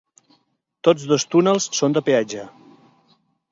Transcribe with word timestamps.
Tots 0.87 1.05
dos 1.11 1.27
túnels 1.35 1.69
són 1.81 1.97
de 1.99 2.05
peatge. 2.11 2.49